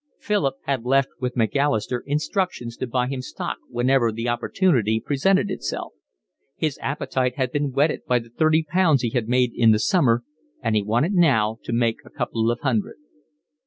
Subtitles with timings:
[0.17, 5.93] Philip had left with Macalister instructions to buy him stock whenever the opportunity presented itself.
[6.55, 10.23] His appetite had been whetted by the thirty pounds he had made in the summer,
[10.59, 12.95] and he wanted now to make a couple of hundred.